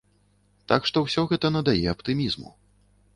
[0.71, 2.49] Так што ўсё гэта надае аптымізму.